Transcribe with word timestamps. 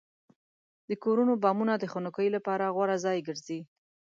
د 0.89 0.91
کورونو 1.03 1.33
بامونه 1.43 1.73
د 1.77 1.83
خنکۍ 1.93 2.27
لپاره 2.35 2.73
غوره 2.75 2.97
ځای 3.05 3.17
ګرځي. 3.27 3.59